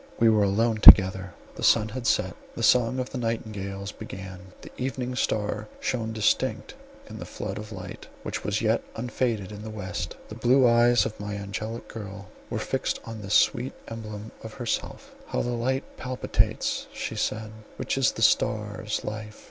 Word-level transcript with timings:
We 0.19 0.29
were 0.29 0.41
alone 0.43 0.77
together; 0.77 1.35
the 1.57 1.61
sun 1.61 1.89
had 1.89 2.07
set; 2.07 2.35
the 2.55 2.63
song 2.63 2.97
of 2.97 3.11
the 3.11 3.19
nightingales 3.19 3.91
began; 3.91 4.47
the 4.63 4.71
evening 4.75 5.13
star 5.13 5.67
shone 5.79 6.11
distinct 6.11 6.73
in 7.07 7.19
the 7.19 7.23
flood 7.25 7.59
of 7.59 7.71
light, 7.71 8.07
which 8.23 8.43
was 8.43 8.61
yet 8.63 8.83
unfaded 8.95 9.51
in 9.51 9.61
the 9.61 9.69
west. 9.69 10.15
The 10.29 10.33
blue 10.33 10.67
eyes 10.67 11.05
of 11.05 11.19
my 11.19 11.35
angelic 11.35 11.87
girl 11.87 12.29
were 12.49 12.57
fixed 12.57 12.99
on 13.05 13.21
this 13.21 13.35
sweet 13.35 13.73
emblem 13.89 14.31
of 14.43 14.55
herself: 14.55 15.13
"How 15.27 15.43
the 15.43 15.51
light 15.51 15.83
palpitates," 15.97 16.87
she 16.91 17.15
said, 17.15 17.51
"which 17.75 17.95
is 17.95 18.11
that 18.13 18.23
star's 18.23 19.05
life. 19.05 19.39